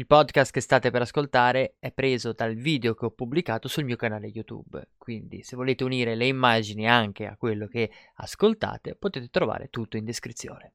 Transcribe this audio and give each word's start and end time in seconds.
Il 0.00 0.06
podcast 0.06 0.50
che 0.50 0.62
state 0.62 0.90
per 0.90 1.02
ascoltare 1.02 1.76
è 1.78 1.92
preso 1.92 2.32
dal 2.32 2.54
video 2.54 2.94
che 2.94 3.04
ho 3.04 3.10
pubblicato 3.10 3.68
sul 3.68 3.84
mio 3.84 3.96
canale 3.96 4.28
YouTube, 4.28 4.92
quindi 4.96 5.42
se 5.42 5.56
volete 5.56 5.84
unire 5.84 6.14
le 6.14 6.26
immagini 6.26 6.88
anche 6.88 7.26
a 7.26 7.36
quello 7.36 7.66
che 7.66 7.90
ascoltate 8.14 8.94
potete 8.94 9.28
trovare 9.28 9.68
tutto 9.68 9.98
in 9.98 10.06
descrizione. 10.06 10.72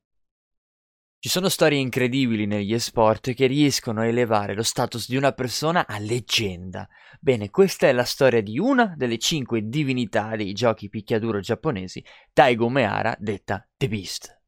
Ci 1.18 1.30
sono 1.30 1.50
storie 1.50 1.80
incredibili 1.80 2.46
negli 2.46 2.72
esport 2.72 3.34
che 3.34 3.48
riescono 3.48 4.02
a 4.02 4.06
elevare 4.06 4.54
lo 4.54 4.62
status 4.62 5.10
di 5.10 5.16
una 5.16 5.32
persona 5.32 5.88
a 5.88 5.98
leggenda. 5.98 6.88
Bene, 7.20 7.50
questa 7.50 7.88
è 7.88 7.94
la 7.94 8.04
storia 8.04 8.44
di 8.44 8.60
una 8.60 8.94
delle 8.96 9.18
cinque 9.18 9.68
divinità 9.68 10.36
dei 10.36 10.54
giochi 10.54 10.88
picchiaduro 10.88 11.40
giapponesi, 11.40 12.06
Taigo 12.32 12.70
Meara, 12.70 13.16
detta 13.18 13.68
The 13.76 13.88
Beast. 13.88 14.40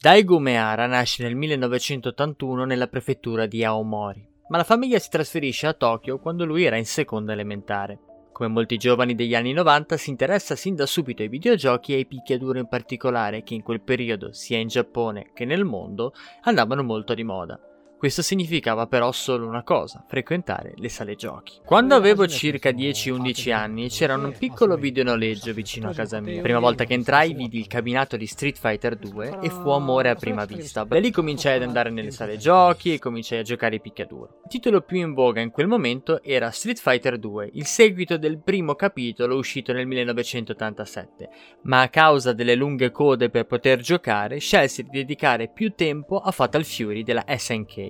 Daigo 0.00 0.38
Meara 0.38 0.86
nasce 0.86 1.24
nel 1.24 1.34
1981 1.34 2.64
nella 2.64 2.86
prefettura 2.86 3.46
di 3.46 3.64
Aomori, 3.64 4.24
ma 4.46 4.58
la 4.58 4.62
famiglia 4.62 5.00
si 5.00 5.10
trasferisce 5.10 5.66
a 5.66 5.72
Tokyo 5.72 6.20
quando 6.20 6.44
lui 6.44 6.62
era 6.62 6.76
in 6.76 6.86
seconda 6.86 7.32
elementare. 7.32 7.98
Come 8.30 8.48
molti 8.48 8.76
giovani 8.76 9.16
degli 9.16 9.34
anni 9.34 9.52
90 9.52 9.96
si 9.96 10.10
interessa 10.10 10.54
sin 10.54 10.76
da 10.76 10.86
subito 10.86 11.22
ai 11.22 11.28
videogiochi 11.28 11.94
e 11.94 11.96
ai 11.96 12.06
picchiaduro 12.06 12.60
in 12.60 12.68
particolare 12.68 13.42
che 13.42 13.54
in 13.54 13.62
quel 13.64 13.80
periodo, 13.80 14.32
sia 14.32 14.58
in 14.58 14.68
Giappone 14.68 15.32
che 15.34 15.44
nel 15.44 15.64
mondo, 15.64 16.12
andavano 16.42 16.84
molto 16.84 17.12
di 17.14 17.24
moda. 17.24 17.58
Questo 17.98 18.22
significava 18.22 18.86
però 18.86 19.10
solo 19.10 19.48
una 19.48 19.64
cosa, 19.64 20.04
frequentare 20.06 20.72
le 20.76 20.88
sale 20.88 21.16
giochi. 21.16 21.58
Quando 21.64 21.96
avevo 21.96 22.28
circa 22.28 22.70
10-11 22.70 23.52
anni 23.52 23.88
c'era 23.88 24.14
un 24.14 24.32
piccolo 24.38 24.76
videonoleggio 24.76 25.52
vicino 25.52 25.90
a 25.90 25.92
casa 25.94 26.20
mia. 26.20 26.40
Prima 26.40 26.60
volta 26.60 26.84
che 26.84 26.94
entrai 26.94 27.34
vidi 27.34 27.58
il 27.58 27.66
cabinato 27.66 28.16
di 28.16 28.26
Street 28.26 28.56
Fighter 28.56 28.94
2 28.94 29.40
e 29.42 29.50
fu 29.50 29.70
amore 29.70 30.10
a 30.10 30.14
prima 30.14 30.44
vista. 30.44 30.84
Da 30.84 31.00
lì 31.00 31.10
cominciai 31.10 31.56
ad 31.56 31.64
andare 31.64 31.90
nelle 31.90 32.12
sale 32.12 32.36
giochi 32.36 32.92
e 32.92 33.00
cominciai 33.00 33.40
a 33.40 33.42
giocare 33.42 33.80
picchiaduro. 33.80 34.42
Il 34.44 34.50
titolo 34.50 34.82
più 34.82 34.98
in 34.98 35.12
voga 35.12 35.40
in 35.40 35.50
quel 35.50 35.66
momento 35.66 36.22
era 36.22 36.52
Street 36.52 36.78
Fighter 36.78 37.18
2, 37.18 37.50
il 37.54 37.66
seguito 37.66 38.16
del 38.16 38.38
primo 38.38 38.76
capitolo 38.76 39.36
uscito 39.36 39.72
nel 39.72 39.88
1987, 39.88 41.28
ma 41.62 41.80
a 41.80 41.88
causa 41.88 42.32
delle 42.32 42.54
lunghe 42.54 42.92
code 42.92 43.28
per 43.28 43.46
poter 43.46 43.80
giocare 43.80 44.38
scelsi 44.38 44.84
di 44.84 44.90
dedicare 44.90 45.48
più 45.48 45.72
tempo 45.74 46.20
a 46.20 46.30
Fatal 46.30 46.64
Fury 46.64 47.02
della 47.02 47.24
SNK. 47.26 47.86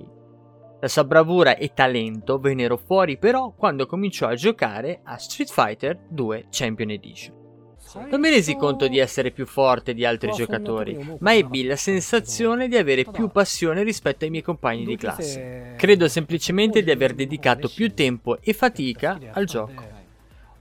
La 0.81 0.87
sua 0.87 1.03
bravura 1.03 1.57
e 1.57 1.73
talento 1.75 2.39
vennero 2.39 2.77
fuori 2.77 3.19
però 3.19 3.53
quando 3.57 3.87
cominciò 3.87 4.29
a 4.29 4.37
giocare 4.37 5.01
a 5.03 5.17
Street 5.17 5.51
Fighter 5.51 5.99
2 6.09 6.47
Champion 6.51 6.91
Edition. 6.91 7.35
Non 8.09 8.21
mi 8.21 8.29
resi 8.29 8.55
conto 8.55 8.87
di 8.87 8.99
essere 8.99 9.33
più 9.33 9.45
forte 9.45 9.93
di 9.93 10.05
altri 10.05 10.31
giocatori, 10.31 11.17
ma 11.21 11.35
ebbi 11.35 11.65
la 11.65 11.75
sensazione 11.75 12.69
di 12.69 12.77
avere 12.77 13.05
più 13.05 13.29
passione 13.29 13.83
rispetto 13.83 14.25
ai 14.25 14.31
miei 14.31 14.43
compagni 14.43 14.85
di 14.85 14.97
classe. 14.97 15.75
Credo 15.77 16.07
semplicemente 16.07 16.83
di 16.83 16.91
aver 16.93 17.15
dedicato 17.15 17.69
più 17.69 17.93
tempo 17.93 18.41
e 18.41 18.53
fatica 18.53 19.19
al 19.33 19.47
gioco. 19.47 19.98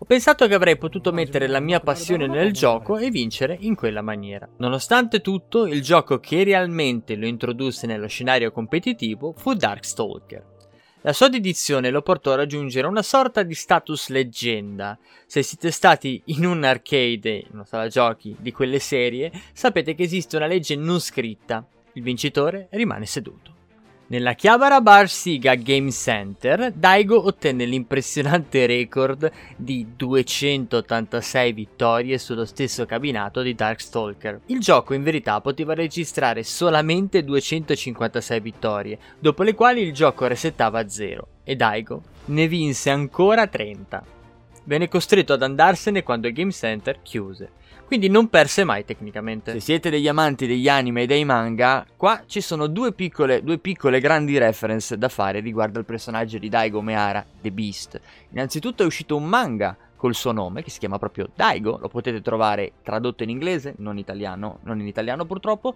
Pensato 0.08 0.48
che 0.48 0.54
avrei 0.54 0.78
potuto 0.78 1.12
mettere 1.12 1.48
la 1.48 1.60
mia 1.60 1.82
passione 1.82 2.28
nel 2.28 2.54
gioco 2.54 2.98
e 2.98 3.10
vincere 3.10 3.58
in 3.60 3.76
quella 3.76 4.02
maniera. 4.02 4.48
Nonostante 4.60 5.20
tutto, 5.20 5.66
il 5.66 5.82
gioco 5.82 6.22
che 6.22 6.46
realmente 6.46 7.18
lo 7.18 7.26
introdusse 7.26 7.88
nello 7.88 8.08
scenario 8.08 8.54
competitivo 8.54 9.34
fu 9.36 9.54
Darkstalker. 9.54 10.46
La 11.02 11.12
sua 11.12 11.28
dedizione 11.28 11.90
lo 11.90 12.02
portò 12.04 12.32
a 12.32 12.38
raggiungere 12.38 12.88
una 12.88 13.02
sorta 13.02 13.44
di 13.44 13.54
status 13.54 14.08
leggenda. 14.08 14.98
Se 15.26 15.44
siete 15.44 15.72
stati 15.72 16.22
in 16.28 16.46
un 16.46 16.64
arcade, 16.64 17.44
in 17.46 17.50
una 17.52 17.66
sala 17.66 17.90
giochi 17.90 18.34
di 18.40 18.54
quelle 18.54 18.80
serie, 18.80 19.30
sapete 19.52 19.94
che 19.94 20.04
esiste 20.04 20.38
una 20.38 20.48
legge 20.48 20.78
non 20.78 21.02
scritta. 21.02 21.68
Il 21.96 22.04
vincitore 22.04 22.70
rimane 22.72 23.06
seduto. 23.06 23.57
Nella 24.10 24.36
Chiabara 24.36 24.80
Bar 24.80 25.10
Siga 25.10 25.56
Game 25.56 25.92
Center, 25.92 26.72
Daigo 26.72 27.26
ottenne 27.26 27.66
l'impressionante 27.66 28.66
record 28.66 29.30
di 29.58 29.86
286 29.98 31.52
vittorie 31.52 32.18
sullo 32.18 32.46
stesso 32.46 32.86
cabinato 32.86 33.42
di 33.42 33.54
Darkstalker. 33.54 34.40
Il 34.46 34.60
gioco 34.60 34.94
in 34.94 35.04
verità 35.04 35.42
poteva 35.42 35.74
registrare 35.74 36.44
solamente 36.44 37.26
256 37.26 38.40
vittorie, 38.40 38.98
dopo 39.20 39.44
le 39.44 39.54
quali 39.54 39.82
il 39.82 39.92
gioco 39.92 40.26
resettava 40.26 40.80
a 40.80 40.88
zero, 40.88 41.28
e 41.44 41.58
Daigo 41.58 42.02
ne 42.28 42.48
vinse 42.48 42.90
ancora 42.90 43.46
30. 43.46 44.06
Venne 44.64 44.88
costretto 44.88 45.34
ad 45.34 45.44
andarsene 45.44 46.04
quando 46.04 46.28
il 46.28 46.34
Game 46.34 46.52
Center 46.52 47.02
chiuse 47.02 47.50
quindi 47.88 48.10
non 48.10 48.28
perse 48.28 48.66
mai 48.66 48.84
tecnicamente. 48.84 49.54
Se 49.54 49.60
siete 49.62 49.90
degli 49.90 50.10
amanti 50.10 50.46
degli 50.46 50.68
anime 50.68 51.04
e 51.04 51.06
dei 51.06 51.24
manga, 51.24 51.86
qua 51.96 52.22
ci 52.28 52.42
sono 52.42 52.68
due 52.68 52.92
piccole, 52.92 53.42
due 53.42 53.58
piccole 53.60 54.02
grandi 54.02 54.38
reference 54.38 54.98
da 54.98 55.08
fare 55.08 55.40
riguardo 55.40 55.80
al 55.80 55.86
personaggio 55.86 56.38
di 56.38 56.50
Daigo 56.50 56.82
Meara, 56.82 57.26
The 57.42 57.52
Beast. 57.52 58.00
Innanzitutto 58.32 58.84
è 58.84 58.86
uscito 58.86 59.16
un 59.16 59.24
manga 59.24 59.78
col 59.96 60.16
suo 60.16 60.34
nome, 60.34 60.64
che 60.64 60.70
si 60.70 60.80
chiama 60.80 61.00
proprio 61.00 61.30
Daigo, 61.34 61.78
lo 61.82 61.88
potete 61.88 62.22
trovare 62.22 62.74
tradotto 62.84 63.24
in 63.24 63.30
inglese, 63.30 63.74
non, 63.78 63.98
italiano, 63.98 64.60
non 64.64 64.80
in 64.80 64.88
italiano 64.88 65.26
purtroppo, 65.26 65.74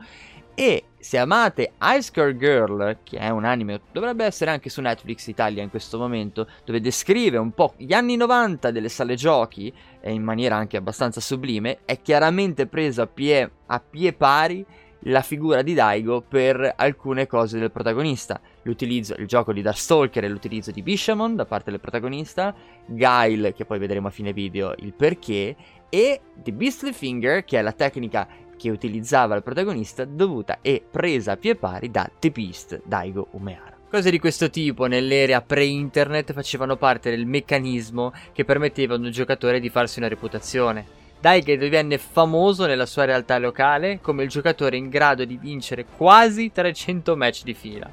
e 0.55 0.83
se 0.97 1.17
amate 1.17 1.73
Ice 1.97 2.11
Girl 2.13 2.37
Girl, 2.37 2.97
che 3.03 3.17
è 3.17 3.29
un 3.29 3.45
anime, 3.45 3.81
dovrebbe 3.91 4.25
essere 4.25 4.51
anche 4.51 4.69
su 4.69 4.81
Netflix 4.81 5.27
Italia 5.27 5.63
in 5.63 5.69
questo 5.69 5.97
momento, 5.97 6.47
dove 6.63 6.79
descrive 6.79 7.37
un 7.37 7.51
po' 7.51 7.73
gli 7.77 7.93
anni 7.93 8.15
90 8.15 8.71
delle 8.71 8.89
sale 8.89 9.15
giochi, 9.15 9.73
e 9.99 10.11
in 10.11 10.23
maniera 10.23 10.55
anche 10.55 10.77
abbastanza 10.77 11.19
sublime, 11.19 11.79
è 11.85 12.01
chiaramente 12.01 12.67
preso 12.67 13.01
a 13.01 13.07
pie, 13.07 13.51
a 13.65 13.79
pie 13.79 14.13
pari 14.13 14.65
la 15.05 15.21
figura 15.21 15.61
di 15.63 15.73
Daigo 15.73 16.21
per 16.21 16.73
alcune 16.75 17.25
cose 17.25 17.57
del 17.57 17.71
protagonista. 17.71 18.39
L'utilizzo, 18.63 19.15
il 19.17 19.25
gioco 19.25 19.53
di 19.53 19.61
Darkstalker 19.63 20.23
e 20.23 20.29
l'utilizzo 20.29 20.71
di 20.71 20.83
Bishamon 20.83 21.35
da 21.35 21.45
parte 21.45 21.71
del 21.71 21.79
protagonista, 21.79 22.53
Guile, 22.85 23.53
che 23.53 23.65
poi 23.65 23.79
vedremo 23.79 24.07
a 24.07 24.11
fine 24.11 24.33
video 24.33 24.75
il 24.77 24.93
perché, 24.93 25.55
e 25.89 26.21
The 26.35 26.53
Beastly 26.53 26.93
Finger, 26.93 27.43
che 27.43 27.57
è 27.57 27.61
la 27.61 27.71
tecnica 27.71 28.27
che 28.61 28.69
utilizzava 28.69 29.35
il 29.35 29.41
protagonista 29.41 30.05
dovuta 30.05 30.59
e 30.61 30.83
presa 30.87 31.31
a 31.31 31.37
pie 31.37 31.55
pari 31.55 31.89
da 31.89 32.07
The 32.19 32.29
Beast 32.29 32.81
Daigo 32.85 33.29
Umeara. 33.31 33.75
Cose 33.89 34.11
di 34.11 34.19
questo 34.19 34.51
tipo 34.51 34.85
nell'era 34.85 35.41
pre-internet 35.41 36.31
facevano 36.31 36.77
parte 36.77 37.09
del 37.09 37.25
meccanismo 37.25 38.13
che 38.31 38.45
permetteva 38.45 38.93
ad 38.93 39.03
un 39.03 39.09
giocatore 39.09 39.59
di 39.59 39.71
farsi 39.71 39.97
una 39.97 40.09
reputazione. 40.09 40.85
Daigo 41.19 41.55
divenne 41.55 41.97
famoso 41.97 42.67
nella 42.67 42.85
sua 42.85 43.05
realtà 43.05 43.39
locale 43.39 43.97
come 43.99 44.21
il 44.21 44.29
giocatore 44.29 44.77
in 44.77 44.89
grado 44.89 45.25
di 45.25 45.37
vincere 45.37 45.83
quasi 45.97 46.51
300 46.51 47.15
match 47.15 47.41
di 47.41 47.55
fila. 47.55 47.89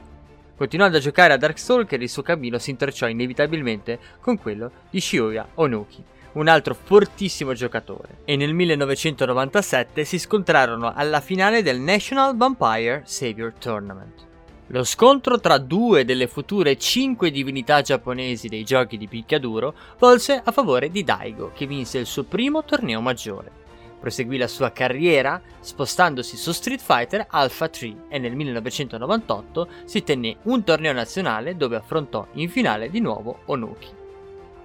Continuando 0.54 0.98
a 0.98 1.00
giocare 1.00 1.32
a 1.32 1.38
Darkstalker 1.38 2.02
il 2.02 2.10
suo 2.10 2.20
cammino 2.20 2.58
si 2.58 2.68
intrecciò 2.68 3.08
inevitabilmente 3.08 3.98
con 4.20 4.36
quello 4.36 4.70
di 4.90 5.00
Shiuya 5.00 5.48
Onuki, 5.54 6.04
un 6.38 6.46
altro 6.46 6.74
fortissimo 6.74 7.52
giocatore, 7.52 8.18
e 8.24 8.36
nel 8.36 8.54
1997 8.54 10.04
si 10.04 10.18
scontrarono 10.20 10.92
alla 10.94 11.20
finale 11.20 11.62
del 11.62 11.80
National 11.80 12.36
Vampire 12.36 13.02
Savior 13.04 13.52
Tournament. 13.52 14.26
Lo 14.68 14.84
scontro 14.84 15.40
tra 15.40 15.58
due 15.58 16.04
delle 16.04 16.28
future 16.28 16.76
cinque 16.76 17.32
divinità 17.32 17.80
giapponesi 17.80 18.48
dei 18.48 18.64
giochi 18.64 18.96
di 18.96 19.08
picchiaduro 19.08 19.74
volse 19.98 20.40
a 20.44 20.52
favore 20.52 20.90
di 20.90 21.02
Daigo, 21.02 21.50
che 21.54 21.66
vinse 21.66 21.98
il 21.98 22.06
suo 22.06 22.22
primo 22.22 22.62
torneo 22.64 23.00
maggiore. 23.00 23.50
Proseguì 23.98 24.36
la 24.36 24.46
sua 24.46 24.70
carriera 24.70 25.40
spostandosi 25.58 26.36
su 26.36 26.52
Street 26.52 26.80
Fighter 26.80 27.26
Alpha 27.30 27.68
3 27.68 28.04
e 28.08 28.18
nel 28.18 28.36
1998 28.36 29.68
si 29.86 30.04
tenne 30.04 30.36
un 30.42 30.62
torneo 30.62 30.92
nazionale 30.92 31.56
dove 31.56 31.74
affrontò 31.74 32.28
in 32.34 32.48
finale 32.48 32.90
di 32.90 33.00
nuovo 33.00 33.40
Onuki. 33.46 33.97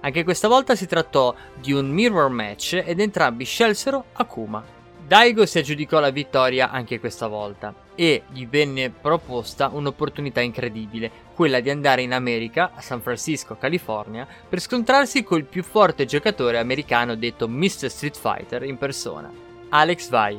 Anche 0.04 0.22
questa 0.22 0.48
volta 0.48 0.74
si 0.74 0.86
trattò 0.86 1.34
di 1.54 1.72
un 1.72 1.88
mirror 1.88 2.28
match 2.28 2.82
ed 2.84 3.00
entrambi 3.00 3.46
scelsero 3.46 4.04
Akuma, 4.12 4.62
Daigo 5.06 5.46
si 5.46 5.56
aggiudicò 5.56 5.98
la 5.98 6.10
vittoria 6.10 6.70
anche 6.70 7.00
questa 7.00 7.26
volta 7.26 7.74
e 7.94 8.24
gli 8.30 8.46
venne 8.46 8.90
proposta 8.90 9.70
un'opportunità 9.72 10.42
incredibile, 10.42 11.10
quella 11.34 11.60
di 11.60 11.70
andare 11.70 12.02
in 12.02 12.12
America, 12.12 12.72
a 12.74 12.82
San 12.82 13.00
Francisco, 13.00 13.56
California, 13.56 14.28
per 14.46 14.60
scontrarsi 14.60 15.24
col 15.24 15.44
più 15.44 15.62
forte 15.62 16.04
giocatore 16.04 16.58
americano 16.58 17.14
detto 17.14 17.48
Mr. 17.48 17.88
Street 17.88 18.16
Fighter 18.16 18.62
in 18.64 18.76
persona, 18.76 19.32
Alex 19.70 20.10
Vai. 20.10 20.38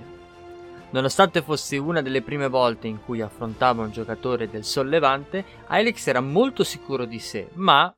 Nonostante 0.91 1.41
fosse 1.41 1.77
una 1.77 2.03
delle 2.03 2.21
prime 2.21 2.50
volte 2.50 2.85
in 2.85 3.03
cui 3.03 3.19
affrontava 3.19 3.81
un 3.81 3.91
giocatore 3.91 4.47
del 4.47 4.63
sollevante, 4.63 5.44
Alex 5.68 6.06
era 6.06 6.21
molto 6.21 6.63
sicuro 6.63 7.06
di 7.06 7.19
sé, 7.19 7.47
ma 7.53 7.91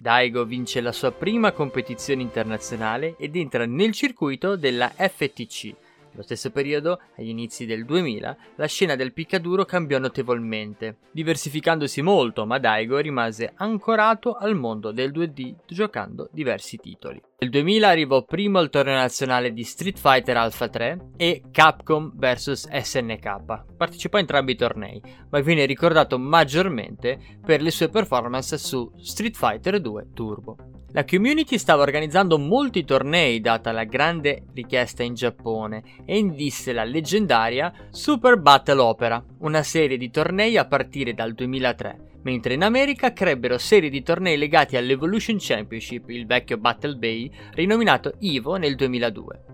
Daigo 0.00 0.44
vince 0.44 0.82
la 0.82 0.92
sua 0.92 1.10
prima 1.10 1.52
competizione 1.52 2.20
internazionale 2.20 3.16
ed 3.16 3.34
entra 3.34 3.64
nel 3.64 3.92
circuito 3.92 4.56
della 4.56 4.90
FTC, 4.90 5.74
Nello 6.10 6.22
stesso 6.22 6.50
periodo, 6.50 7.00
agli 7.16 7.30
inizi 7.30 7.64
del 7.64 7.86
2000, 7.86 8.36
la 8.56 8.66
scena 8.66 8.94
del 8.94 9.14
piccaduro 9.14 9.64
cambiò 9.64 9.98
notevolmente, 9.98 10.98
diversificandosi 11.10 12.02
molto, 12.02 12.44
ma 12.44 12.58
Daigo 12.58 12.98
rimase 12.98 13.52
ancorato 13.56 14.34
al 14.34 14.54
mondo 14.54 14.92
del 14.92 15.10
2D 15.10 15.54
giocando 15.66 16.28
diversi 16.30 16.76
titoli. 16.76 17.31
Nel 17.42 17.50
2000 17.50 17.88
arrivò 17.88 18.22
primo 18.22 18.60
al 18.60 18.70
torneo 18.70 18.94
nazionale 18.94 19.52
di 19.52 19.64
Street 19.64 19.98
Fighter 19.98 20.36
Alpha 20.36 20.68
3 20.68 21.08
e 21.16 21.42
Capcom 21.50 22.12
vs 22.14 22.68
SNK. 22.70 23.74
Partecipò 23.76 24.18
a 24.18 24.20
entrambi 24.20 24.52
i 24.52 24.56
tornei, 24.56 25.02
ma 25.28 25.40
viene 25.40 25.64
ricordato 25.64 26.20
maggiormente 26.20 27.18
per 27.44 27.60
le 27.60 27.72
sue 27.72 27.88
performance 27.88 28.56
su 28.58 28.88
Street 28.96 29.34
Fighter 29.34 29.80
2 29.80 30.10
Turbo. 30.14 30.56
La 30.92 31.04
community 31.04 31.58
stava 31.58 31.82
organizzando 31.82 32.38
molti 32.38 32.84
tornei 32.84 33.40
data 33.40 33.72
la 33.72 33.84
grande 33.84 34.44
richiesta 34.54 35.02
in 35.02 35.14
Giappone 35.14 35.82
e 36.04 36.18
indisse 36.18 36.72
la 36.72 36.84
leggendaria 36.84 37.72
Super 37.90 38.38
Battle 38.38 38.80
Opera, 38.80 39.20
una 39.40 39.64
serie 39.64 39.96
di 39.96 40.10
tornei 40.10 40.56
a 40.56 40.66
partire 40.66 41.12
dal 41.12 41.32
2003, 41.32 42.11
mentre 42.22 42.54
in 42.54 42.62
America 42.62 43.12
crebbero 43.12 43.58
serie 43.58 43.90
di 43.90 44.02
tornei 44.02 44.36
legati 44.36 44.76
all'Evolution 44.76 45.36
Championship, 45.38 46.08
il 46.10 46.26
vecchio 46.26 46.58
Battle 46.58 46.96
Bay, 46.96 47.30
rinominato 47.52 48.14
Evo 48.20 48.56
nel 48.56 48.74
2002. 48.74 49.44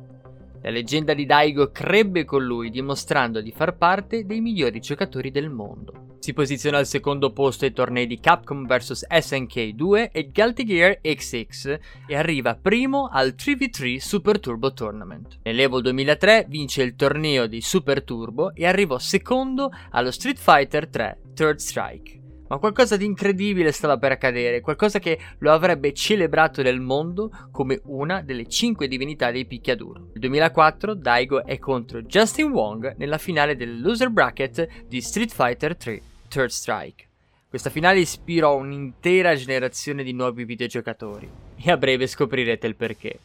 La 0.63 0.71
leggenda 0.71 1.15
di 1.15 1.25
Daigo 1.25 1.71
crebbe 1.71 2.25
con 2.25 2.45
lui, 2.45 2.71
dimostrando 2.71 3.41
di 3.41 3.53
far 3.53 3.77
parte 3.77 4.25
dei 4.25 4.41
migliori 4.41 4.81
giocatori 4.81 5.31
del 5.31 5.51
mondo. 5.51 6.17
Si 6.19 6.33
posiziona 6.33 6.79
al 6.79 6.87
secondo 6.87 7.33
posto 7.33 7.65
ai 7.65 7.73
tornei 7.73 8.07
di 8.07 8.19
Capcom 8.19 8.67
vs 8.67 9.07
SNK 9.09 9.69
2 9.69 10.11
e 10.11 10.31
Guilty 10.33 10.65
Gear 10.65 11.01
XX 11.01 11.79
e 12.07 12.17
arriva 12.17 12.57
primo 12.57 13.09
al 13.11 13.35
3v3 13.39 13.99
Super 13.99 14.41
Turbo 14.41 14.73
Tournament. 14.73 15.39
Nell'Evo 15.45 15.81
2003 15.81 16.47
vince 16.49 16.83
il 16.83 16.97
torneo 16.97 17.47
di 17.47 17.61
Super 17.61 18.03
Turbo 18.03 18.53
e 18.53 18.67
arrivò 18.67 18.99
secondo 18.99 19.71
allo 19.91 20.11
Street 20.11 20.39
Fighter 20.39 20.89
3 20.89 21.21
Third 21.35 21.59
Strike. 21.59 22.18
Ma 22.49 22.59
qualcosa 22.59 22.97
di 22.97 23.05
incredibile 23.05 23.73
stava 23.73 23.99
per 23.99 24.13
accadere, 24.13 24.61
qualcosa 24.61 24.99
che 24.99 25.19
lo 25.39 25.53
avrebbe 25.53 25.93
celebrato 25.93 26.63
nel 26.63 26.81
mondo 26.81 27.31
come 27.53 27.81
una 27.85 28.23
delle 28.23 28.47
cinque 28.49 28.89
divinità 28.89 29.31
dei 29.31 29.45
picchiaduro. 29.45 30.01
Nel 30.13 30.21
2004 30.21 30.95
Daigo 30.95 31.45
è 31.45 31.59
contro 31.59 32.03
Justin 32.03 32.51
Wong 32.51 32.95
nella 32.97 33.19
finale 33.19 33.55
del 33.55 33.81
loser 33.81 34.11
bracket 34.11 34.87
di 34.87 35.01
Street 35.01 35.31
Fighter 35.31 35.77
3 35.77 36.01
Third 36.29 36.51
Strike. 36.51 37.07
Questa 37.49 37.71
finale 37.71 38.01
ispirò 38.01 38.57
un'intera 38.57 39.35
generazione 39.35 40.03
di 40.03 40.13
nuovi 40.13 40.45
videogiocatori 40.45 41.29
e 41.57 41.71
a 41.71 41.77
breve 41.77 42.07
scoprirete 42.07 42.67
il 42.67 42.77
perché. 42.77 43.19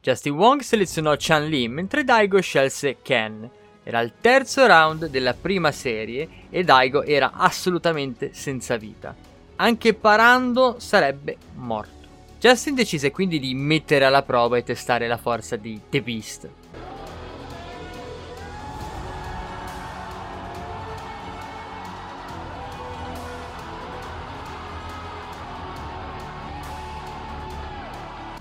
Justin 0.00 0.34
Wong 0.34 0.60
selezionò 0.60 1.14
Chan 1.16 1.46
Li 1.48 1.66
mentre 1.68 2.04
Daigo 2.04 2.40
scelse 2.40 2.98
Ken 3.00 3.50
era 3.84 4.00
il 4.00 4.14
terzo 4.20 4.66
round 4.66 5.08
della 5.08 5.34
prima 5.34 5.70
serie 5.70 6.28
e 6.50 6.64
Daigo 6.64 7.04
era 7.04 7.32
assolutamente 7.34 8.30
senza 8.32 8.76
vita. 8.76 9.14
Anche 9.56 9.94
parando 9.94 10.76
sarebbe 10.78 11.36
morto. 11.54 11.92
Justin 12.40 12.74
decise 12.74 13.10
quindi 13.10 13.38
di 13.38 13.54
mettere 13.54 14.04
alla 14.04 14.22
prova 14.22 14.56
e 14.56 14.64
testare 14.64 15.06
la 15.06 15.18
forza 15.18 15.56
di 15.56 15.80
The 15.88 16.02
Beast. 16.02 16.48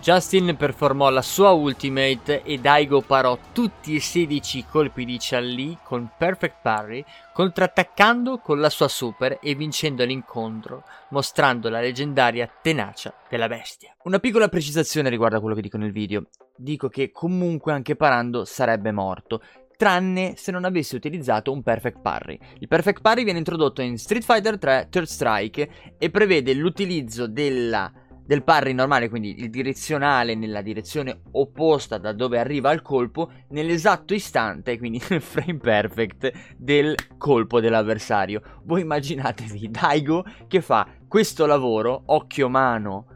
Justin 0.04 0.58
performò 0.58 1.10
la 1.10 1.22
sua 1.22 1.52
ultimate 1.52 2.44
e 2.44 2.58
Daigo 2.58 3.00
parò 3.00 3.40
tutti 3.54 3.96
e 3.96 4.02
16 4.02 4.66
colpi 4.70 5.06
di 5.06 5.18
Chun-Li 5.18 5.78
con 5.82 6.12
perfect 6.18 6.58
parry, 6.62 7.06
contrattaccando 7.34 8.40
con 8.40 8.60
la 8.60 8.70
sua 8.70 8.90
super 8.90 9.40
e 9.42 9.56
vincendo 9.56 10.04
l'incontro, 10.04 10.84
mostrando 11.12 11.70
la 11.70 11.80
leggendaria 11.80 12.52
tenacia 12.62 13.14
della 13.30 13.48
bestia. 13.48 13.96
Una 14.04 14.20
piccola 14.20 14.50
precisazione 14.50 15.08
riguardo 15.08 15.38
a 15.38 15.40
quello 15.40 15.56
che 15.56 15.62
dico 15.62 15.78
nel 15.78 15.94
video. 15.94 16.26
Dico 16.54 16.90
che 16.90 17.10
comunque 17.10 17.72
anche 17.72 17.96
parando 17.96 18.44
sarebbe 18.44 18.92
morto, 18.92 19.42
tranne 19.78 20.34
se 20.36 20.52
non 20.52 20.66
avesse 20.66 20.98
utilizzato 20.98 21.52
un 21.52 21.64
perfect 21.64 22.02
parry. 22.02 22.38
Il 22.60 22.68
perfect 22.68 23.02
parry 23.02 23.24
viene 23.24 23.40
introdotto 23.40 23.82
in 23.82 23.98
Street 23.98 24.24
Fighter 24.24 24.58
3 24.58 24.88
Third 24.90 25.06
Strike 25.06 25.70
e 25.98 26.10
prevede 26.10 26.54
l'utilizzo 26.54 27.26
della 27.28 27.92
del 28.26 28.44
parry 28.44 28.74
normale, 28.74 29.10
quindi 29.10 29.40
il 29.40 29.50
direzionale 29.50 30.36
nella 30.36 30.62
direzione 30.62 31.22
opposta 31.32 31.98
da 31.98 32.14
dove 32.14 32.40
arriva 32.40 32.72
il 32.72 32.82
colpo, 32.82 33.32
nell'esatto 33.50 34.14
istante, 34.14 34.78
quindi 34.78 35.02
nel 35.10 35.22
frame 35.22 35.58
perfect 35.58 36.32
del 36.58 36.96
colpo 37.18 37.60
dell'avversario. 37.60 38.42
Voi 38.64 38.82
immaginatevi 38.82 39.70
Daigo 39.70 40.24
che 40.48 40.62
fa 40.62 40.88
questo 41.08 41.46
lavoro, 41.46 42.04
occhio 42.08 42.50
mano, 42.50 43.08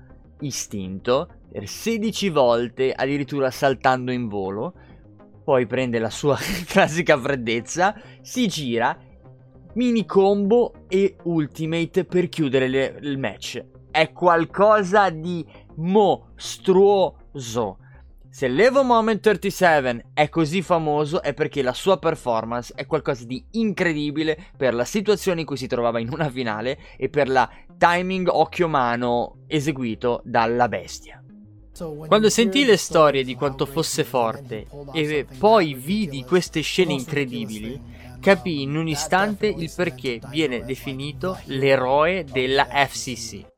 istinto, 0.42 1.30
per 1.50 1.68
16 1.68 2.30
volte, 2.30 2.92
addirittura 2.92 3.50
saltando 3.50 4.12
in 4.12 4.28
volo, 4.28 4.74
poi 5.44 5.66
prende 5.66 5.98
la 5.98 6.10
sua 6.10 6.38
classica 6.68 7.18
freddezza, 7.18 7.96
si 8.22 8.48
gira, 8.48 8.96
mini 9.76 10.06
combo 10.06 10.74
e 10.88 11.16
ultimate 11.24 12.04
per 12.04 12.28
chiudere 12.28 12.68
le, 12.68 12.98
il 13.02 13.18
match 13.18 13.64
è 13.98 14.12
qualcosa 14.12 15.10
di 15.10 15.44
mostruoso. 15.78 17.80
Se 18.30 18.48
l'Evo 18.48 18.84
Moment 18.84 19.20
37 19.20 20.12
è 20.14 20.30
così 20.30 20.62
famoso 20.62 21.24
è 21.24 21.34
perché 21.34 21.64
la 21.64 21.74
sua 21.74 21.98
performance 21.98 22.74
è 22.76 22.86
qualcosa 22.86 23.26
di 23.26 23.44
incredibile 23.54 24.38
per 24.56 24.76
la 24.76 24.86
situazione 24.86 25.40
in 25.40 25.48
cui 25.48 25.58
si 25.58 25.66
trovava 25.66 25.98
in 25.98 26.12
una 26.12 26.30
finale 26.30 26.78
e 26.96 27.10
per 27.10 27.28
la 27.28 27.50
timing 27.76 28.30
occhio 28.32 28.68
mano 28.68 29.38
eseguito 29.48 30.22
dalla 30.24 30.68
bestia. 30.68 31.24
Quando 32.08 32.30
sentii 32.30 32.66
le 32.66 32.78
storie 32.78 33.24
di 33.24 33.34
quanto 33.34 33.66
fosse 33.66 34.04
forte 34.04 34.68
e 34.94 35.26
poi 35.40 35.74
vidi 35.74 36.24
queste 36.24 36.62
scene 36.62 36.94
incredibili, 36.94 37.82
capii 38.20 38.62
in 38.62 38.76
un 38.76 38.88
istante 38.88 39.48
il 39.48 39.72
perché 39.76 40.20
viene 40.30 40.64
definito 40.64 41.40
l'eroe 41.46 42.26
della 42.26 42.66
FCC. 42.66 43.56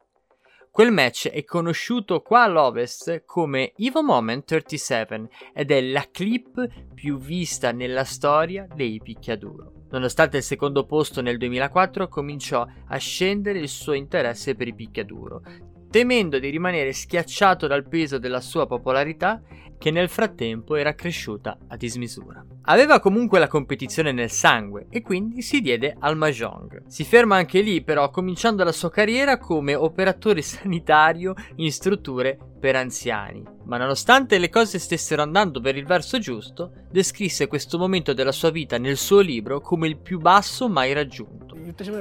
Quel 0.79 0.93
match 0.93 1.27
è 1.27 1.43
conosciuto 1.43 2.21
qua 2.21 2.43
all'Ovest 2.43 3.23
come 3.25 3.73
Evo 3.75 4.01
Moment 4.01 4.45
37 4.45 5.27
ed 5.53 5.71
è 5.71 5.81
la 5.81 6.07
clip 6.09 6.69
più 6.93 7.17
vista 7.17 7.73
nella 7.73 8.05
storia 8.05 8.65
dei 8.73 9.01
picchiaduro. 9.03 9.87
Nonostante 9.89 10.37
il 10.37 10.43
secondo 10.43 10.85
posto 10.85 11.21
nel 11.21 11.37
2004 11.37 12.07
cominciò 12.07 12.65
a 12.87 12.95
scendere 12.95 13.59
il 13.59 13.67
suo 13.67 13.91
interesse 13.91 14.55
per 14.55 14.69
i 14.69 14.73
picchiaduro, 14.73 15.41
temendo 15.89 16.39
di 16.39 16.49
rimanere 16.49 16.93
schiacciato 16.93 17.67
dal 17.67 17.87
peso 17.87 18.17
della 18.17 18.41
sua 18.41 18.67
popolarità 18.67 19.41
che 19.79 19.91
nel 19.91 20.09
frattempo 20.09 20.75
era 20.75 20.93
cresciuta 20.93 21.57
a 21.69 21.77
dismisura. 21.77 22.45
Aveva 22.63 22.99
comunque 22.99 23.39
la 23.39 23.47
competizione 23.47 24.11
nel 24.11 24.29
sangue 24.29 24.87
e 24.89 25.01
quindi 25.01 25.41
si 25.41 25.61
diede 25.61 25.95
al 25.97 26.17
Mahjong. 26.17 26.83
Si 26.87 27.05
ferma 27.05 27.37
anche 27.37 27.61
lì 27.61 27.81
però 27.81 28.11
cominciando 28.11 28.63
la 28.63 28.73
sua 28.73 28.91
carriera 28.91 29.39
come 29.39 29.73
operatore 29.73 30.41
sanitario 30.43 31.33
in 31.55 31.71
strutture 31.71 32.37
per 32.59 32.75
anziani. 32.75 33.41
Ma 33.63 33.77
nonostante 33.77 34.37
le 34.37 34.49
cose 34.49 34.79
stessero 34.79 35.21
andando 35.21 35.61
per 35.61 35.77
il 35.77 35.85
verso 35.85 36.19
giusto, 36.19 36.73
descrisse 36.91 37.47
questo 37.47 37.77
momento 37.77 38.13
della 38.13 38.33
sua 38.33 38.49
vita 38.49 38.77
nel 38.77 38.97
suo 38.97 39.21
libro 39.21 39.61
come 39.61 39.87
il 39.87 39.97
più 39.97 40.19
basso 40.19 40.67
mai 40.67 40.91
raggiunto. 40.91 41.48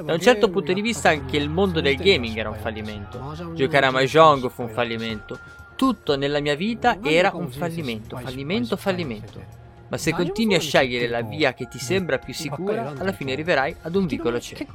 Da 0.03 0.13
un 0.13 0.19
certo 0.19 0.49
punto 0.49 0.73
di 0.73 0.81
vista 0.81 1.09
anche 1.09 1.37
il 1.37 1.49
mondo 1.49 1.79
del 1.79 1.95
gaming 1.95 2.35
era 2.35 2.49
un 2.49 2.55
fallimento. 2.55 3.53
Giocare 3.53 3.85
a 3.85 3.91
Mahjong 3.91 4.49
fu 4.49 4.63
un 4.63 4.69
fallimento. 4.69 5.39
Tutto 5.75 6.17
nella 6.17 6.39
mia 6.39 6.55
vita 6.55 6.99
era 7.03 7.31
un 7.33 7.49
fallimento, 7.49 8.17
fallimento, 8.17 8.75
fallimento. 8.75 9.57
Ma 9.89 9.97
se 9.97 10.11
continui 10.11 10.55
a 10.55 10.59
scegliere 10.59 11.07
la 11.07 11.21
via 11.21 11.53
che 11.53 11.67
ti 11.67 11.79
sembra 11.79 12.17
più 12.17 12.33
sicura, 12.33 12.93
alla 12.97 13.11
fine 13.11 13.33
arriverai 13.33 13.75
ad 13.81 13.95
un 13.95 14.05
vicolo 14.07 14.39
cieco. 14.39 14.73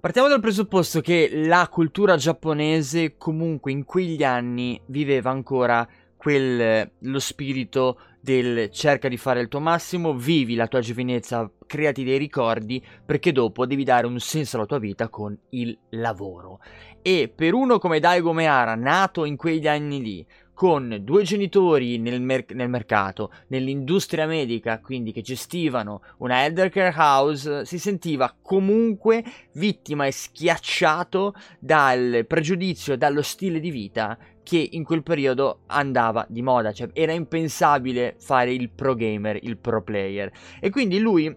Partiamo 0.00 0.28
dal 0.28 0.40
presupposto 0.40 1.00
che 1.00 1.28
la 1.32 1.68
cultura 1.70 2.16
giapponese 2.16 3.16
comunque 3.16 3.72
in 3.72 3.84
quegli 3.84 4.22
anni 4.22 4.80
viveva 4.86 5.30
ancora 5.30 5.86
quel, 6.16 6.90
lo 6.98 7.18
spirito 7.18 8.00
del 8.20 8.70
cerca 8.70 9.08
di 9.08 9.16
fare 9.16 9.40
il 9.40 9.48
tuo 9.48 9.60
massimo, 9.60 10.14
vivi 10.14 10.54
la 10.54 10.66
tua 10.66 10.80
giovinezza, 10.80 11.50
creati 11.66 12.04
dei 12.04 12.18
ricordi, 12.18 12.84
perché 13.04 13.32
dopo 13.32 13.66
devi 13.66 13.84
dare 13.84 14.06
un 14.06 14.18
senso 14.18 14.56
alla 14.56 14.66
tua 14.66 14.78
vita 14.78 15.08
con 15.08 15.36
il 15.50 15.76
lavoro. 15.90 16.60
E 17.02 17.32
per 17.34 17.54
uno 17.54 17.78
come 17.78 18.00
Daigo 18.00 18.32
Meara, 18.32 18.74
nato 18.74 19.24
in 19.24 19.36
quegli 19.36 19.66
anni 19.68 20.02
lì, 20.02 20.26
con 20.58 20.98
due 21.02 21.22
genitori 21.22 21.98
nel, 21.98 22.20
mer- 22.20 22.52
nel, 22.52 22.68
mercato, 22.68 23.30
nell'industria 23.46 24.26
medica, 24.26 24.80
quindi 24.80 25.12
che 25.12 25.20
gestivano 25.20 26.02
una 26.16 26.44
eldercare 26.44 26.92
house, 26.96 27.64
si 27.64 27.78
sentiva 27.78 28.34
comunque 28.42 29.22
vittima 29.52 30.06
e 30.06 30.10
schiacciato 30.10 31.32
dal 31.60 32.24
pregiudizio 32.26 32.96
dallo 32.96 33.22
stile 33.22 33.60
di 33.60 33.70
vita 33.70 34.18
che 34.42 34.68
in 34.72 34.82
quel 34.82 35.04
periodo 35.04 35.60
andava 35.66 36.26
di 36.28 36.42
moda, 36.42 36.72
cioè 36.72 36.88
era 36.92 37.12
impensabile 37.12 38.16
fare 38.18 38.52
il 38.52 38.68
pro 38.70 38.96
gamer, 38.96 39.38
il 39.40 39.58
pro 39.58 39.84
player. 39.84 40.28
E 40.58 40.70
quindi 40.70 40.98
lui 40.98 41.32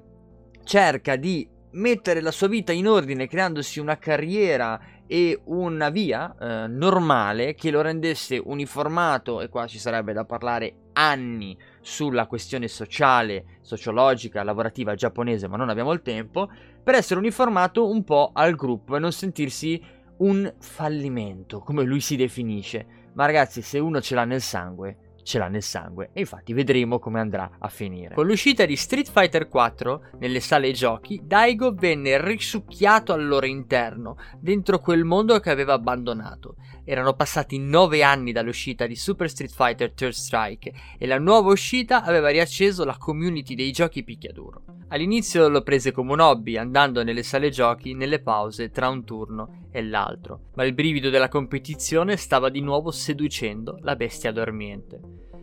cerca 0.63 1.16
di 1.16 1.48
mettere 1.72 2.22
la 2.22 2.32
sua 2.32 2.48
vita 2.48 2.72
in 2.72 2.88
ordine 2.88 3.28
creandosi 3.28 3.80
una 3.80 3.98
carriera 3.98 4.80
e 5.08 5.42
una 5.46 5.90
via 5.90 6.36
eh, 6.40 6.68
normale 6.68 7.54
che 7.54 7.70
lo 7.70 7.82
rendesse 7.82 8.42
uniformato 8.44 9.42
e 9.42 9.50
qua 9.50 9.68
ci 9.68 9.78
sarebbe 9.78 10.13
da 10.13 10.24
parlare 10.25 10.75
anni 10.94 11.58
sulla 11.82 12.28
questione 12.28 12.68
sociale, 12.68 13.58
sociologica, 13.62 14.44
lavorativa 14.44 14.96
giapponese, 14.96 15.48
ma 15.48 15.58
non 15.58 15.70
abbiamo 15.70 15.92
il 15.92 16.01
tempo, 16.01 16.50
per 16.84 16.96
essere 16.96 17.20
uniformato 17.20 17.90
un 17.90 18.04
po' 18.04 18.32
al 18.34 18.56
gruppo 18.56 18.96
e 18.96 19.00
non 19.00 19.12
sentirsi 19.12 19.82
un 20.18 20.51
fallimento, 20.60 21.60
come 21.60 21.84
lui 21.84 22.00
si 22.00 22.16
definisce. 22.16 22.86
Ma 23.13 23.25
ragazzi, 23.25 23.62
se 23.62 23.80
uno 23.80 24.00
ce 24.00 24.16
l'ha 24.16 24.25
nel 24.25 24.42
sangue, 24.42 24.98
ce 25.24 25.38
l'ha 25.38 25.48
nel 25.48 25.63
sangue 25.63 26.10
e 26.13 26.22
infatti 26.22 26.54
vedremo 26.54 27.00
come 27.00 27.20
andrà 27.20 27.58
a 27.60 27.68
finire. 27.68 28.16
Con 28.16 28.25
l'uscita 28.25 28.66
di 28.66 28.75
Street 28.75 29.10
Fighter 29.10 29.48
4 29.48 30.04
nelle 30.20 30.40
sale 30.40 30.72
giochi, 30.72 31.22
Daigo 31.24 31.74
venne 31.74 32.24
risucchiato 32.24 33.13
al 33.13 33.25
loro 33.25 33.46
interno, 33.46 34.18
dentro 34.40 34.80
quel 34.80 35.04
mondo 35.04 35.40
che 35.40 35.50
aveva 35.50 35.74
abbandonato. 35.74 36.56
Erano 36.83 37.13
passati 37.13 37.59
9 37.59 38.03
anni 38.03 38.31
dall'uscita 38.31 38.88
di 38.88 38.95
Super 38.95 39.29
Street 39.29 39.51
Fighter 39.51 39.93
Third 39.93 40.13
Strike 40.13 40.73
e 40.97 41.05
la 41.05 41.19
nuova 41.19 41.51
uscita 41.51 42.03
aveva 42.03 42.29
riacceso 42.29 42.83
la 42.83 42.97
community 42.97 43.55
dei 43.55 43.71
giochi 43.71 44.03
picchiaduro. 44.03 44.63
All'inizio 44.89 45.47
lo 45.47 45.61
prese 45.61 45.91
come 45.91 46.11
un 46.11 46.19
hobby, 46.19 46.57
andando 46.57 47.03
nelle 47.03 47.23
sale 47.23 47.50
giochi 47.50 47.93
nelle 47.93 48.19
pause 48.19 48.71
tra 48.71 48.89
un 48.89 49.05
turno 49.05 49.67
e 49.71 49.83
l'altro, 49.83 50.50
ma 50.55 50.65
il 50.65 50.73
brivido 50.73 51.09
della 51.09 51.29
competizione 51.29 52.17
stava 52.17 52.50
di 52.50 52.59
nuovo 52.59 52.91
seducendo 52.91 53.77
la 53.81 53.95
bestia 53.95 54.31
dormiente. 54.31 55.00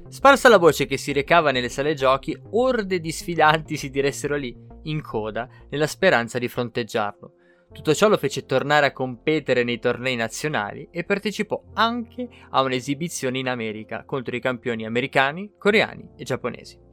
Sparsa 0.09 0.49
la 0.49 0.59
voce 0.59 0.87
che 0.87 0.97
si 0.97 1.12
recava 1.12 1.50
nelle 1.50 1.68
sale 1.68 1.95
giochi, 1.95 2.37
orde 2.50 2.99
di 2.99 3.12
sfidanti 3.12 3.76
si 3.76 3.90
diressero 3.90 4.37
lì, 4.37 4.54
in 4.85 5.02
coda, 5.02 5.49
nella 5.71 5.87
speranza 5.87 6.38
di 6.38 6.49
fronteggiarlo. 6.49 7.33
Tutto 7.73 7.95
ciò 7.95 8.09
lo 8.09 8.17
fece 8.17 8.47
tornare 8.47 8.87
a 8.87 8.93
competere 8.93 9.63
nei 9.63 9.79
tornei 9.79 10.17
nazionali 10.17 10.89
e 10.91 11.05
partecipò 11.05 11.63
anche 11.75 12.29
a 12.51 12.63
un'esibizione 12.63 13.39
in 13.39 13.49
America 13.49 14.05
contro 14.05 14.35
i 14.35 14.41
campioni 14.41 14.85
americani, 14.85 15.53
coreani 15.59 16.11
e 16.17 16.25
giapponesi 16.25 16.87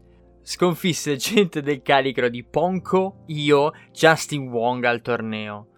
sconfisse 0.45 1.15
gente 1.17 1.61
del 1.63 1.81
calibro 1.81 2.29
di 2.29 2.43
Ponko, 2.43 3.23
Io, 3.27 3.71
Justin 3.91 4.47
Wong 4.49 4.83
al 4.83 5.01
torneo. 5.01 5.69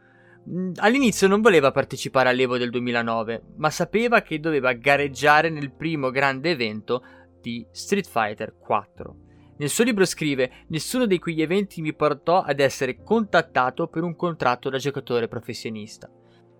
Mm, 0.49 0.73
all'inizio 0.75 1.27
non 1.27 1.41
voleva 1.41 1.71
partecipare 1.71 2.29
all'Evo 2.29 2.57
del 2.57 2.69
2009, 2.69 3.43
ma 3.55 3.69
sapeva 3.69 4.21
che 4.21 4.41
doveva 4.41 4.73
gareggiare 4.73 5.49
nel 5.49 5.71
primo 5.71 6.09
grande 6.09 6.51
evento 6.51 7.01
di 7.41 7.65
Street 7.71 8.07
Fighter 8.07 8.57
4. 8.57 9.15
Nel 9.57 9.69
suo 9.69 9.83
libro 9.83 10.05
scrive: 10.05 10.65
Nessuno 10.67 11.05
di 11.05 11.19
quegli 11.19 11.41
eventi 11.41 11.81
mi 11.81 11.93
portò 11.93 12.41
ad 12.41 12.59
essere 12.59 13.01
contattato 13.03 13.87
per 13.87 14.03
un 14.03 14.15
contratto 14.15 14.69
da 14.69 14.77
giocatore 14.77 15.27
professionista 15.27 16.09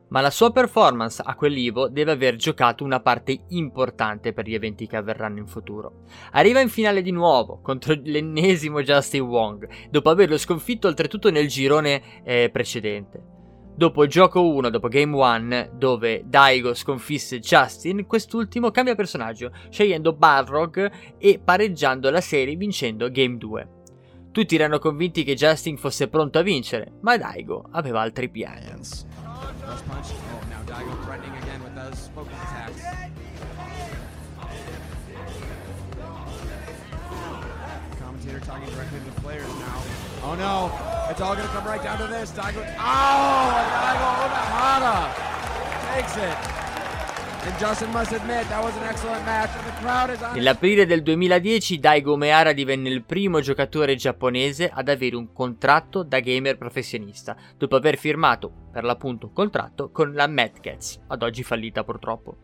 ma 0.09 0.21
la 0.21 0.29
sua 0.29 0.51
performance 0.51 1.21
a 1.25 1.35
quell'Ivo 1.35 1.89
deve 1.89 2.11
aver 2.11 2.35
giocato 2.35 2.83
una 2.83 3.01
parte 3.01 3.43
importante 3.49 4.33
per 4.33 4.47
gli 4.47 4.53
eventi 4.53 4.87
che 4.87 4.95
avverranno 4.95 5.39
in 5.39 5.47
futuro. 5.47 6.03
Arriva 6.31 6.61
in 6.61 6.69
finale 6.69 7.01
di 7.01 7.11
nuovo 7.11 7.59
contro 7.61 7.93
l'ennesimo 8.01 8.81
Justin 8.81 9.21
Wong, 9.21 9.67
dopo 9.89 10.09
averlo 10.09 10.37
sconfitto 10.37 10.87
oltretutto 10.87 11.29
nel 11.29 11.47
girone 11.47 12.23
eh, 12.23 12.49
precedente. 12.51 13.35
Dopo 13.77 14.03
il 14.03 14.09
gioco 14.09 14.41
1, 14.41 14.71
dopo 14.71 14.87
Game 14.87 15.15
1, 15.15 15.69
dove 15.73 16.23
Daigo 16.25 16.73
sconfisse 16.73 17.39
Justin, 17.39 18.07
quest'ultimo 18.07 18.71
cambia 18.71 18.95
personaggio, 18.95 19.51
scegliendo 19.69 20.13
Balrog 20.13 20.91
e 21.19 21.39
pareggiando 21.39 22.09
la 22.09 22.19
serie 22.19 22.55
vincendo 22.55 23.11
Game 23.11 23.37
2. 23.37 23.69
Tutti 24.31 24.55
erano 24.55 24.79
convinti 24.79 25.23
che 25.23 25.35
Justin 25.35 25.77
fosse 25.77 26.07
pronto 26.07 26.39
a 26.39 26.41
vincere, 26.41 26.93
ma 27.01 27.17
Daigo 27.17 27.65
aveva 27.69 28.01
altri 28.01 28.29
piani. 28.29 28.65
Oh 40.21 40.33
no, 40.33 40.96
it's 41.09 41.21
all 41.21 41.35
gonna 41.35 41.47
come 41.49 41.65
right 41.65 41.83
down 41.83 41.97
to 41.97 42.07
this. 42.07 42.31
Daigo, 42.31 42.59
oh, 42.59 43.51
Daigo 43.83 44.07
Onahara 44.25 45.13
takes 45.93 46.15
it. 46.17 46.57
Nell'aprile 50.33 50.85
del 50.85 51.01
2010 51.01 51.79
Daigo 51.79 52.17
Meara 52.17 52.51
divenne 52.51 52.89
il 52.89 53.03
primo 53.03 53.39
giocatore 53.39 53.95
giapponese 53.95 54.69
ad 54.69 54.89
avere 54.89 55.15
un 55.15 55.31
contratto 55.31 56.03
da 56.03 56.19
gamer 56.19 56.57
professionista, 56.57 57.37
dopo 57.57 57.77
aver 57.77 57.97
firmato, 57.97 58.51
per 58.69 58.83
l'appunto, 58.83 59.27
un 59.27 59.33
contratto 59.33 59.91
con 59.91 60.13
la 60.13 60.27
Mad 60.27 60.59
Cats, 60.59 60.99
ad 61.07 61.23
oggi 61.23 61.41
fallita 61.43 61.85
purtroppo. 61.85 62.39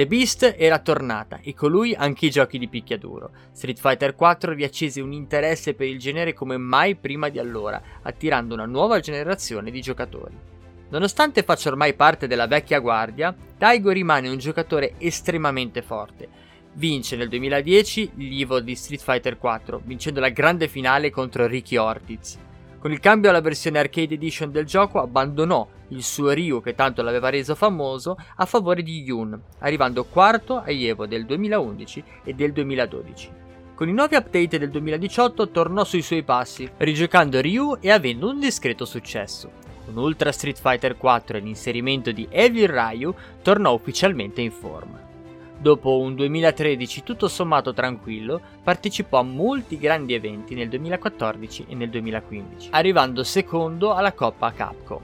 The 0.00 0.06
Beast 0.06 0.54
era 0.56 0.78
tornata 0.78 1.40
e 1.42 1.52
con 1.52 1.70
lui 1.70 1.94
anche 1.94 2.24
i 2.24 2.30
giochi 2.30 2.56
di 2.56 2.68
picchiaduro. 2.68 3.32
Street 3.52 3.78
Fighter 3.78 4.14
4 4.14 4.54
riaccese 4.54 5.02
un 5.02 5.12
interesse 5.12 5.74
per 5.74 5.88
il 5.88 5.98
genere 5.98 6.32
come 6.32 6.56
mai 6.56 6.94
prima 6.94 7.28
di 7.28 7.38
allora, 7.38 7.78
attirando 8.00 8.54
una 8.54 8.64
nuova 8.64 8.98
generazione 9.00 9.70
di 9.70 9.82
giocatori. 9.82 10.34
Nonostante 10.88 11.42
faccia 11.42 11.68
ormai 11.68 11.92
parte 11.92 12.26
della 12.26 12.46
vecchia 12.46 12.78
guardia, 12.78 13.36
Daigo 13.58 13.90
rimane 13.90 14.30
un 14.30 14.38
giocatore 14.38 14.94
estremamente 14.96 15.82
forte. 15.82 16.26
Vince 16.72 17.16
nel 17.16 17.28
2010 17.28 18.12
l'Evo 18.14 18.60
di 18.60 18.74
Street 18.76 19.02
Fighter 19.02 19.36
4, 19.36 19.82
vincendo 19.84 20.20
la 20.20 20.30
grande 20.30 20.66
finale 20.66 21.10
contro 21.10 21.46
Ricky 21.46 21.76
Ortiz. 21.76 22.38
Con 22.80 22.92
il 22.92 22.98
cambio 22.98 23.28
alla 23.28 23.42
versione 23.42 23.78
arcade 23.78 24.14
edition 24.14 24.50
del 24.50 24.64
gioco 24.64 25.00
abbandonò 25.00 25.68
il 25.88 26.02
suo 26.02 26.30
Ryu 26.30 26.62
che 26.62 26.74
tanto 26.74 27.02
l'aveva 27.02 27.28
reso 27.28 27.54
famoso 27.54 28.16
a 28.36 28.46
favore 28.46 28.82
di 28.82 29.02
Yun, 29.02 29.38
arrivando 29.58 30.04
quarto 30.04 30.62
agli 30.64 30.86
Evo 30.86 31.06
del 31.06 31.26
2011 31.26 32.02
e 32.24 32.32
del 32.32 32.52
2012. 32.52 33.30
Con 33.74 33.88
i 33.88 33.92
nuovi 33.92 34.16
update 34.16 34.58
del 34.58 34.70
2018 34.70 35.50
tornò 35.50 35.84
sui 35.84 36.00
suoi 36.00 36.22
passi, 36.22 36.70
rigiocando 36.78 37.38
Ryu 37.38 37.76
e 37.80 37.90
avendo 37.90 38.30
un 38.30 38.40
discreto 38.40 38.86
successo 38.86 39.50
con 39.84 39.96
Ultra 39.96 40.32
Street 40.32 40.58
Fighter 40.58 40.96
4 40.96 41.36
e 41.36 41.40
l'inserimento 41.40 42.12
di 42.12 42.26
Evil 42.30 42.68
Ryu, 42.68 43.14
tornò 43.42 43.74
ufficialmente 43.74 44.40
in 44.40 44.52
forma. 44.52 45.09
Dopo 45.60 45.98
un 45.98 46.14
2013 46.14 47.02
tutto 47.02 47.28
sommato 47.28 47.74
tranquillo, 47.74 48.40
partecipò 48.64 49.18
a 49.18 49.22
molti 49.22 49.76
grandi 49.76 50.14
eventi 50.14 50.54
nel 50.54 50.70
2014 50.70 51.66
e 51.68 51.74
nel 51.74 51.90
2015, 51.90 52.68
arrivando 52.72 53.22
secondo 53.24 53.92
alla 53.92 54.14
Coppa 54.14 54.52
Capcom. 54.52 55.02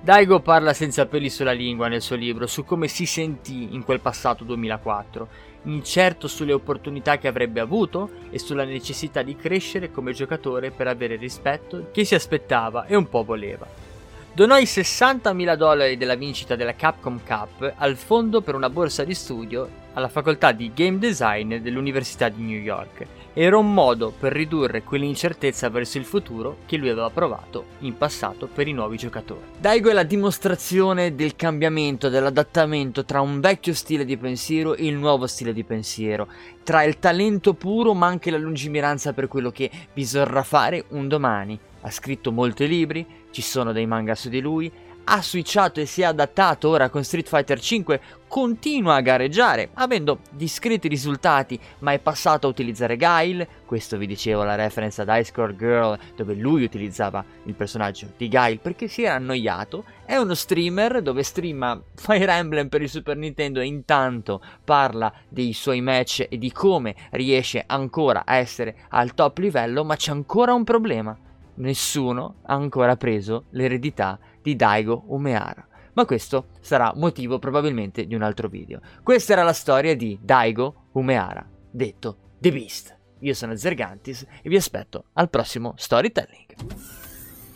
Daigo 0.00 0.40
parla 0.40 0.72
senza 0.72 1.06
peli 1.06 1.30
sulla 1.30 1.52
lingua 1.52 1.86
nel 1.86 2.02
suo 2.02 2.16
libro 2.16 2.48
su 2.48 2.64
come 2.64 2.88
si 2.88 3.06
sentì 3.06 3.74
in 3.74 3.84
quel 3.84 4.00
passato 4.00 4.42
2004, 4.42 5.28
incerto 5.66 6.26
sulle 6.26 6.52
opportunità 6.52 7.18
che 7.18 7.28
avrebbe 7.28 7.60
avuto 7.60 8.10
e 8.30 8.40
sulla 8.40 8.64
necessità 8.64 9.22
di 9.22 9.36
crescere 9.36 9.92
come 9.92 10.14
giocatore 10.14 10.72
per 10.72 10.88
avere 10.88 11.14
il 11.14 11.20
rispetto 11.20 11.90
che 11.92 12.04
si 12.04 12.16
aspettava 12.16 12.86
e 12.86 12.96
un 12.96 13.08
po' 13.08 13.22
voleva 13.22 13.91
donò 14.34 14.56
i 14.56 14.64
60.000 14.64 15.56
dollari 15.56 15.98
della 15.98 16.14
vincita 16.14 16.56
della 16.56 16.74
Capcom 16.74 17.20
Cup 17.22 17.74
al 17.76 17.96
fondo 17.96 18.40
per 18.40 18.54
una 18.54 18.70
borsa 18.70 19.04
di 19.04 19.14
studio 19.14 19.80
alla 19.92 20.08
facoltà 20.08 20.52
di 20.52 20.72
Game 20.74 20.98
Design 20.98 21.56
dell'Università 21.56 22.30
di 22.30 22.42
New 22.42 22.58
York. 22.58 23.06
Era 23.34 23.58
un 23.58 23.74
modo 23.74 24.10
per 24.10 24.32
ridurre 24.32 24.82
quell'incertezza 24.82 25.68
verso 25.68 25.98
il 25.98 26.06
futuro 26.06 26.58
che 26.64 26.78
lui 26.78 26.88
aveva 26.88 27.10
provato 27.10 27.64
in 27.80 27.98
passato 27.98 28.46
per 28.46 28.68
i 28.68 28.72
nuovi 28.72 28.96
giocatori. 28.96 29.42
Daigo 29.58 29.90
è 29.90 29.92
la 29.92 30.02
dimostrazione 30.02 31.14
del 31.14 31.36
cambiamento, 31.36 32.08
dell'adattamento 32.08 33.04
tra 33.04 33.20
un 33.20 33.38
vecchio 33.38 33.74
stile 33.74 34.06
di 34.06 34.16
pensiero 34.16 34.74
e 34.74 34.86
il 34.86 34.94
nuovo 34.96 35.26
stile 35.26 35.52
di 35.52 35.64
pensiero, 35.64 36.26
tra 36.62 36.84
il 36.84 36.98
talento 36.98 37.52
puro 37.52 37.92
ma 37.92 38.06
anche 38.06 38.30
la 38.30 38.38
lungimiranza 38.38 39.12
per 39.12 39.28
quello 39.28 39.50
che 39.50 39.70
bisognerà 39.92 40.42
fare 40.42 40.84
un 40.88 41.06
domani 41.06 41.58
ha 41.82 41.90
scritto 41.90 42.32
molti 42.32 42.66
libri, 42.66 43.04
ci 43.32 43.42
sono 43.42 43.72
dei 43.72 43.86
manga 43.86 44.14
su 44.14 44.28
di 44.28 44.40
lui, 44.40 44.70
ha 45.04 45.20
switchato 45.20 45.80
e 45.80 45.86
si 45.86 46.02
è 46.02 46.04
adattato 46.04 46.68
ora 46.68 46.88
con 46.88 47.02
Street 47.02 47.26
Fighter 47.26 47.58
5, 47.58 48.00
continua 48.28 48.94
a 48.94 49.00
gareggiare, 49.00 49.70
avendo 49.74 50.20
discreti 50.30 50.88
risultati, 50.88 51.58
ma 51.80 51.92
è 51.92 51.98
passato 51.98 52.46
a 52.46 52.50
utilizzare 52.50 52.96
Guile, 52.96 53.48
questo 53.66 53.96
vi 53.96 54.06
dicevo 54.06 54.44
la 54.44 54.54
reference 54.54 55.02
ad 55.02 55.10
Ice 55.18 55.32
Core 55.32 55.56
Girl, 55.56 55.98
dove 56.14 56.34
lui 56.34 56.62
utilizzava 56.62 57.24
il 57.44 57.54
personaggio 57.54 58.12
di 58.16 58.28
Guile 58.28 58.58
perché 58.58 58.86
si 58.86 59.02
era 59.02 59.16
annoiato, 59.16 59.84
è 60.04 60.16
uno 60.16 60.34
streamer 60.34 61.02
dove 61.02 61.22
streama 61.22 61.80
Fire 61.94 62.32
Emblem 62.32 62.68
per 62.68 62.82
il 62.82 62.88
Super 62.88 63.16
Nintendo 63.16 63.60
e 63.60 63.66
intanto 63.66 64.40
parla 64.64 65.12
dei 65.28 65.52
suoi 65.52 65.80
match 65.80 66.26
e 66.28 66.38
di 66.38 66.52
come 66.52 66.94
riesce 67.10 67.62
ancora 67.66 68.22
a 68.24 68.36
essere 68.36 68.76
al 68.90 69.14
top 69.14 69.38
livello, 69.38 69.84
ma 69.84 69.96
c'è 69.96 70.12
ancora 70.12 70.54
un 70.54 70.64
problema. 70.64 71.18
Nessuno 71.54 72.36
ha 72.42 72.54
ancora 72.54 72.96
preso 72.96 73.46
l'eredità 73.50 74.18
di 74.40 74.56
Daigo 74.56 75.04
Umeara. 75.08 75.66
Ma 75.94 76.04
questo 76.04 76.46
sarà 76.60 76.92
motivo 76.96 77.38
probabilmente 77.38 78.06
di 78.06 78.14
un 78.14 78.22
altro 78.22 78.48
video. 78.48 78.80
Questa 79.02 79.32
era 79.32 79.42
la 79.42 79.52
storia 79.52 79.94
di 79.94 80.18
Daigo 80.20 80.88
Umeara, 80.92 81.46
detto 81.70 82.16
The 82.38 82.50
Beast. 82.50 82.98
Io 83.20 83.34
sono 83.34 83.54
Zergantis 83.54 84.26
e 84.42 84.48
vi 84.48 84.56
aspetto 84.56 85.04
al 85.12 85.28
prossimo 85.28 85.74
storytelling. 85.76 87.01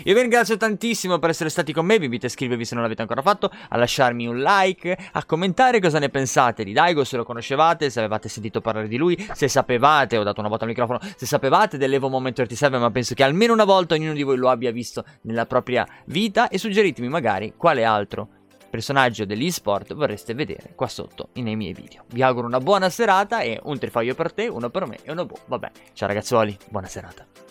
Io 0.06 0.14
vi 0.14 0.20
ringrazio 0.20 0.56
tantissimo 0.56 1.18
per 1.18 1.30
essere 1.30 1.50
stati 1.50 1.72
con 1.72 1.84
me, 1.84 1.98
vi 1.98 2.04
invito 2.04 2.26
a 2.26 2.28
iscrivervi 2.28 2.64
se 2.64 2.74
non 2.74 2.84
l'avete 2.84 3.02
ancora 3.02 3.22
fatto, 3.22 3.50
a 3.70 3.76
lasciarmi 3.76 4.28
un 4.28 4.38
like, 4.38 4.96
a 5.10 5.24
commentare 5.24 5.80
cosa 5.80 5.98
ne 5.98 6.10
pensate 6.10 6.62
di 6.62 6.72
Daigo, 6.72 7.02
se 7.02 7.16
lo 7.16 7.24
conoscevate, 7.24 7.90
se 7.90 7.98
avevate 7.98 8.28
sentito 8.28 8.60
parlare 8.60 8.86
di 8.86 8.98
lui, 8.98 9.16
se 9.32 9.48
sapevate, 9.48 10.16
ho 10.16 10.22
dato 10.22 10.38
una 10.38 10.48
volta 10.48 10.62
al 10.62 10.70
microfono, 10.70 11.00
se 11.16 11.26
sapevate 11.26 11.76
dell'Evo 11.76 12.08
Moment 12.08 12.36
37, 12.36 12.78
ma 12.78 12.88
penso 12.92 13.14
che 13.14 13.24
almeno 13.24 13.52
una 13.52 13.64
volta 13.64 13.96
ognuno 13.96 14.12
di 14.12 14.22
voi 14.22 14.36
lo 14.36 14.48
abbia 14.48 14.70
visto 14.70 15.04
nella 15.22 15.44
propria 15.44 15.84
vita 16.04 16.46
e 16.50 16.58
suggeritemi 16.58 17.08
magari 17.08 17.54
quale 17.56 17.82
altro 17.82 18.28
personaggio 18.70 19.24
dell'esport 19.24 19.92
vorreste 19.92 20.34
vedere 20.34 20.70
qua 20.76 20.86
sotto 20.86 21.30
nei 21.32 21.56
miei 21.56 21.72
video. 21.72 22.04
Vi 22.10 22.22
auguro 22.22 22.46
una 22.46 22.60
buona 22.60 22.90
serata 22.90 23.40
e 23.40 23.58
un 23.64 23.76
trifoglio 23.76 24.14
per 24.14 24.32
te, 24.32 24.46
uno 24.46 24.70
per 24.70 24.86
me 24.86 24.98
e 25.02 25.10
uno 25.10 25.26
boh. 25.26 25.40
Vabbè, 25.46 25.70
ciao 25.94 26.06
ragazzuoli, 26.06 26.56
buona 26.68 26.86
serata. 26.86 27.45